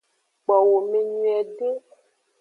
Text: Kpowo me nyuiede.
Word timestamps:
Kpowo 0.43 0.77
me 0.89 0.99
nyuiede. 1.09 1.69